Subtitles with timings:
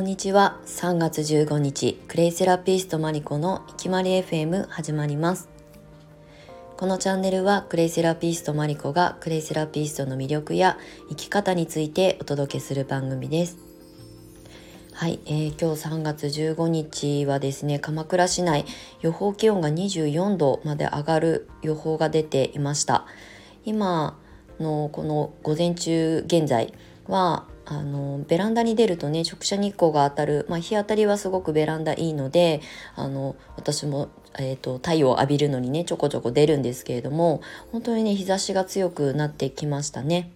[0.00, 0.58] こんにちは。
[0.64, 5.50] 3月15日クレイセラピストマリコのいきまり FM 始まります。
[6.78, 10.78] このチャンネルはクレイセラピストマリコがクレイセラピストの魅力や
[11.10, 13.58] 生き方についてお届けする番組です。
[14.94, 18.64] はい、えー、今日3月15日はですね鎌倉市内
[19.02, 23.04] 予報気温が24度まで上がる予報が出ていました。
[23.66, 24.18] 今
[24.58, 26.72] のこの午前中現在
[27.10, 32.62] はあのベランダに出るとね直射日光が当たる、まあ、日当たりはすごくベランダいいので
[32.96, 40.32] あの私も、えーと、太陽を浴びるのにねちょこちょこ出るんですけれども本当にね日差しが強くなってきましたね。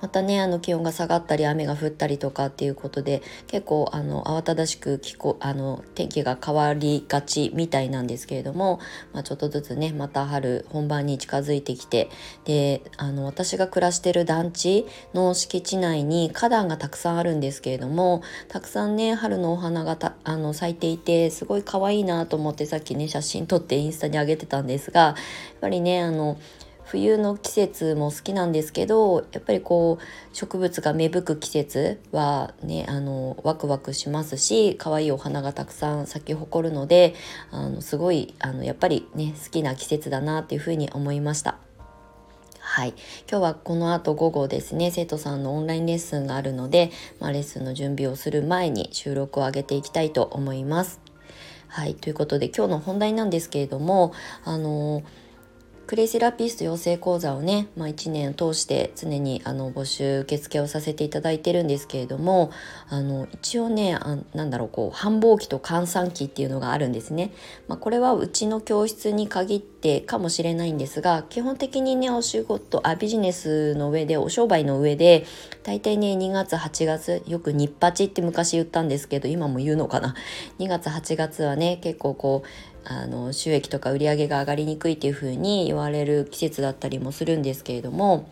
[0.00, 8.80] またねあの気温が下がったり雨が降ったりとかっていうことで結構あの慌ただしく気候あの天気が変わりがちみたいなんですけれども、
[9.12, 12.10] まあ、ちょっとずつねまた春本番に近づいてきて
[12.44, 25.14] であの私が暮らしてる団地の敷地内に花壇がたくさんあるんですけれどもたくさんね春のお花がたあの咲いていてすごい可愛いなと思ってさっきね写真撮ってインスタに上げてたんですがやっ
[25.60, 26.38] ぱりねあの
[26.86, 37.14] 冬の季節も好きなんですけどやっぱりこう植物が芽吹く季節はねあのワクワクしますし可愛いお花がたくさん咲き誇るので
[37.50, 41.58] あのすごいあのやっぱりね好きな季節だなっていうふうに思いました。
[42.60, 42.94] はい。
[43.30, 51.00] 今日はこの後午後ですね、生徒さんのオンラインレッスンがあるので、まあ、レッスンの準備をする前に収録を上げていきたいと思います。
[51.68, 51.94] はい。
[51.94, 54.12] ということで今日の本題なんですけれども、
[54.44, 55.25] あのー
[55.86, 62.50] クレイセラピスト養成講座をね、まあ、1年通して常にあの募集受付をさせていただいてるんですけれども
[62.88, 67.32] あの一応ねあなんだろうこう繁忙期と閑散期っていうのがあるんですね。
[67.68, 75.24] まあ、これはうちの教室に限ってかもしれないんですが基本的にねお仕事あビジネスの上でお商売の上で
[75.62, 80.16] 大体ね2月8月よく日八って昔言ったんですけど今も言うのかな
[80.58, 88.30] 2月8月はね結構こうあの収益とか売り上げが上がりにくいっていうふうに言われる季節だったりもするんですけれども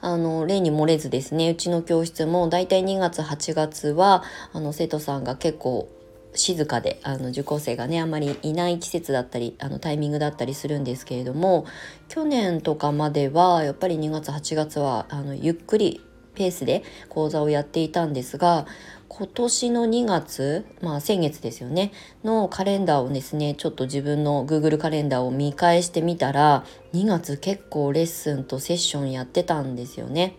[0.00, 5.88] あの例に漏れずですねうちの教室もだいたい2月8月はあの生徒さんが結構
[6.34, 11.66] 静かであの受講生がねあまりいない季節だったりあのタイミングだったりするんですけれども
[12.08, 16.00] 去年とかまではやっぱり2月8月はあのゆっくり
[16.34, 18.66] ペースで講座をやっていたんですが
[19.14, 21.92] 今年の2月、まあ先月ですよね、
[22.24, 26.64] のカレンダーをですね、ちょっと自分の Google カレンダーを見返してみたら、
[26.94, 30.36] 2月結構レッスンとセッションやってたんですよね。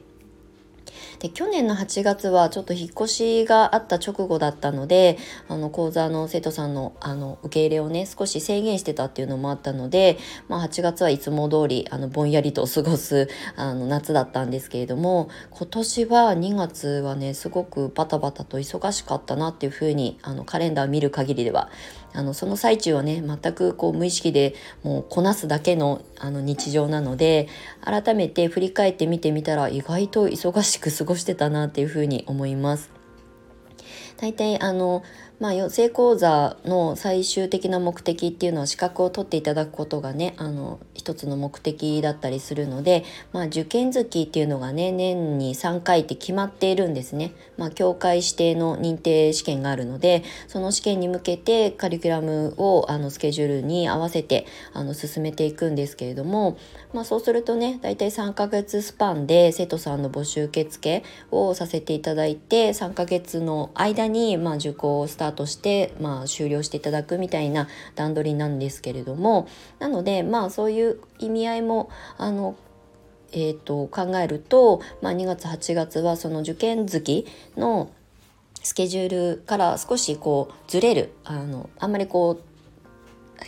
[1.19, 5.17] で去年の8月はちょっと引っ越しがあった直後だったので
[5.47, 10.17] あの講座の生徒さんのあの受け入れをね少し制限してたっていうのもあったので、
[10.47, 21.69] まあ、8月はいつも通りあのぼんやりと過ごすあの夏だったんですけれども今年は2月はねすごくバタバタと忙しかったなっていうふうにあのカレンダーを見る限りでは
[22.13, 27.47] あのその最中はね全くこう無意識でもうこなすだけのあの日常なので
[27.81, 32.91] 改めて振り返ってみてみたら意外と忙しく過ごしてたなっていうふうに思います。
[34.17, 35.03] 大体あの
[35.43, 47.33] まあ、養成講座の最終的な目的っていうのは資格を取っていただくことがねあの一つの目的だったりするので、まあ、受験月っていうのがね年に3回って決まっているんですね。
[47.57, 56.57] まあ、協会指定の認定試験があるのでその試験に向けてカリキュラムをあのスケジュールに合わせてあの進めていくんですけれども、
[56.93, 69.47] まあ、そうするとね大体3ヶ月スパンで生徒さんの募集受付をさせていただいて3ヶ月の間に、まあ、受講をスタートとして、まあ、終了していただくみたいな段取りなんですけれども
[69.79, 72.55] なのでまあそういう意味合いもあの
[73.35, 77.25] えーと、考えると、まあ、2月8月はその受験月
[77.57, 77.89] の
[78.61, 82.53] スケジュールから少しこうずれるあのあんまりこう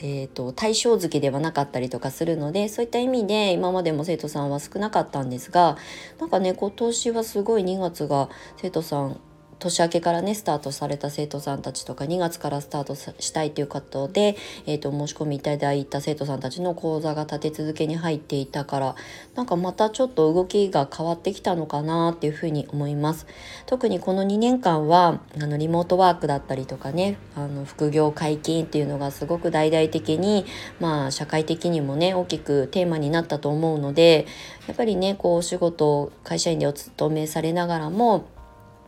[0.02, 5.78] えーと、対象月ではなかったりとかするのでそういった意味で今までも生徒さんは少なかったんですが
[6.20, 9.22] なんかね今年はすごい2月が生徒さん
[9.60, 14.36] 年明けからねスタートされた生徒さんたちとか2月からスタートしたいということで、
[14.66, 18.96] えーと、申し込みいただいた生徒さんたちの講座が立て続けに入っていたから
[19.36, 23.28] なんかまたちょっと動きが変わってきたのかなっていうふうに思います。
[23.66, 30.46] 特にこの2年間はあのリモートワークだったりとかねあの副業解禁っていうのがすごく大々的に
[30.80, 34.28] まあ社会的にもね大きくテーマになったと思うので
[34.68, 38.28] やっぱりねこうお仕事会社員でお勤めされながらも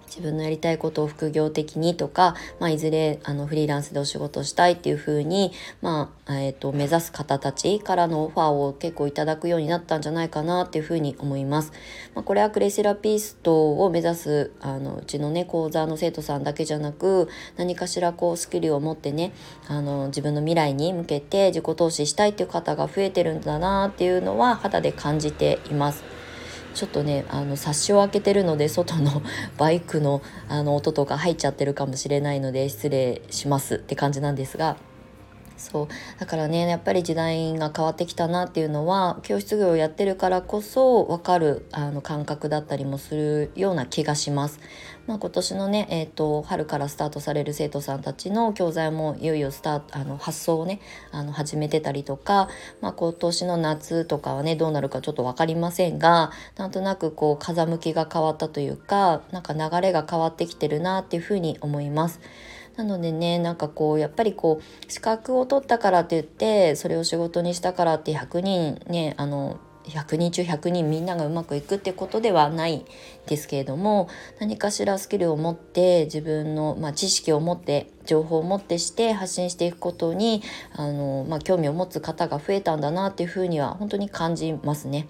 [0.07, 5.51] 自分のやりたいことを副業的にとか、まあ、いずれあのフリーランスでお仕事したいっていうふうに、
[5.81, 11.71] まあえーと、目指す方たちからのオファーを結構いただくようになったんじゃないかなっていうふうに思います。
[12.15, 17.27] まあ、これはクレイセラピストを目指すあのうちのね講座の生徒さんだけじゃなく
[17.57, 19.33] 何かしらこうスキルを持ってね
[19.67, 26.16] あの自分の未来に向けて自己投資したいっていう方が増えてるんだなっていうのは肌で感じています。
[26.77, 29.23] ちょっとねあの冊子を開けてるので外の
[29.57, 34.77] バイクのあの音とか入っちゃってるかもしれないので失礼しますって感じなんですが。
[35.57, 35.87] そう
[36.19, 44.59] だからねやっぱり時代が変わってきたなっていうのは教室業をやってるからこそ分かるあの感覚だったりもするような気がします。
[45.07, 50.81] まあ、今年のね、えーと、春からスタートされる生徒さんたちの教材もいよいよスタートあの発送をね
[51.11, 52.49] あの始めてたりとか、
[52.81, 62.19] まあ、今年の夏とかはねどうなるかちょっと分かりませんがなんとなくこう風向きが変わったというかなんか流れが変わってきてるなっていうふうに思います。
[62.77, 72.85] なのでねなんかこうやっぱりこう資格を取ったからって言ってそれを仕事にしたからって100人ねあの100人中100人みんながうまくいくってことではない
[73.25, 74.09] ですけれども
[74.39, 80.43] 何かしらスキルを持って自分の、まあ、知識を持って情報を持ってして発信していくことに
[80.73, 85.07] あの、まあ、興味を持つ方が増えたんだなっていうふうには本当に感じますね。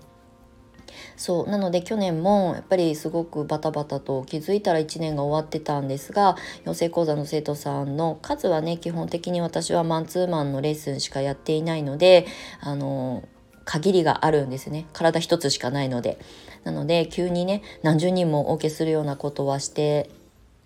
[1.16, 6.36] そうなので去年もやっぱりすごくバタバタと気づいたら1年が終わってたんですが
[6.66, 12.28] 養成講座の生徒さんの数はね基本的に私はマンツーマンのレッスンしかやっていないので
[12.62, 13.24] あの
[13.66, 14.86] 限りがあるんですね。
[14.94, 16.18] 体一つしかないので。
[16.64, 20.10] なので急にね何十人もお受けするようなことはして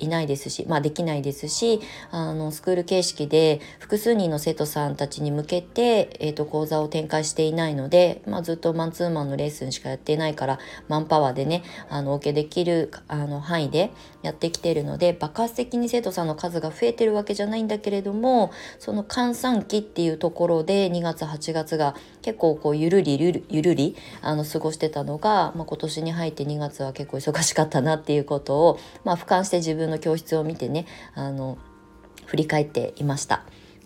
[0.01, 1.79] いないですし、まあ、できないですし
[2.11, 13.91] あのスクール形式で複数人の生徒さんたちに向けて、えーと、講座を展開していないので、まあ、ずっとマンツーマンのレッスンしかやっていないからマンパワーでねあのお受けできるあの範囲で
[14.23, 31.59] やってきているので爆発的に生徒さんの数が増えてるわけじゃないんだけれどもその閑散期っていうところで2月8月が結構こうゆるりゆるゆるりあの過ごしてたのが、まあ、今年に入って2月は結構忙しかったなっていうことを、まあ、俯瞰して自分の教室を見てねあの
[32.25, 33.43] 振り返っていました。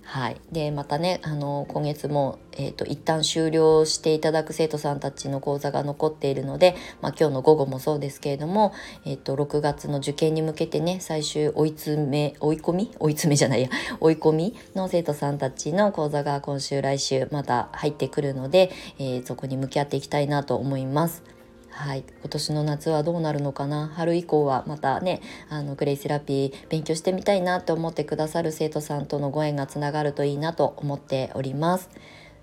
[0.07, 8.71] はい、でまたねあの今月も、えーと、一旦終了していただく生徒さんたちの講座が残っているので、まあ、今日の午後もそうですけれども、
[9.03, 12.91] えーと、6月の受験に向けてね最終追い詰め追い込み？
[12.99, 13.69] 追い詰めじゃないや
[13.99, 21.34] 追い込みの生徒さんたちの講座が今週来週また入ってくるので、えー、そこに向き合っていきたいなと思います。
[21.77, 23.91] はい、今年の夏はどうなるのかな？
[23.93, 31.89] 春以降はまたねあのグレイセラピー勉強してみたいなと思ってくださる生徒さんとのご縁がつながるといいなと思っております。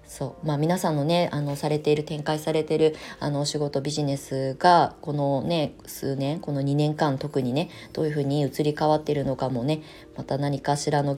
[0.07, 9.81] そうまあ、皆さんのねあのされている展開されているあのお仕事ビジネスがこのね数年この2年間特にねどういうふうに移り変わっているのかもね
[10.15, 11.17] また何かしらの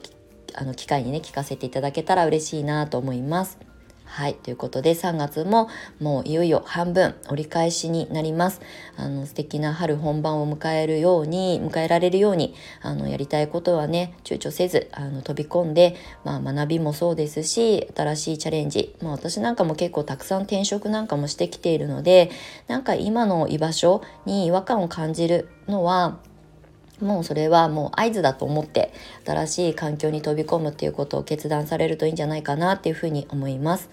[0.53, 3.74] あの機会にね聞かせていただけたら嬉しいなと思います。
[4.05, 5.67] はい、ということで3月も
[5.99, 8.61] もういよいよ半分折り返しになります。
[8.95, 22.31] あの素敵な春本番を迎えるように、迎えられるように、あのやりたいことはね、躊躇せずあの飛び込んで、まあ、学びもそうですし、新しいチャレンジ、まあ、私なんかも結構たくさん転職なんかもしてきているので、
[22.67, 26.19] なんか今の居場所に違和感を感じるのは、
[27.01, 28.93] もうそれはもう合図だと思って
[29.25, 33.89] 新しい環境に飛び込むっていうことを決断されるといいんじゃないかなっていうふうに思います。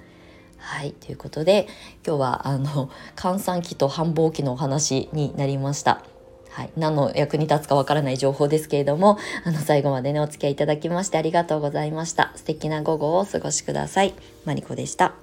[0.58, 1.66] はい、ということで
[2.06, 6.04] 今日はあの閑散期と繁忙期のお話になりました。
[6.50, 12.32] はい、何の役に立つかわからない情報ですけれども、あの最後までねお付き合いいただきましてありがとうございました。
[12.36, 14.14] 素敵な午後をお過ごしください。
[14.44, 15.21] マリコでした。